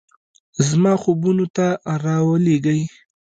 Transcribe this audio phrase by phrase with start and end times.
[0.67, 1.67] زما خوبونو ته
[2.03, 2.81] راولیږئ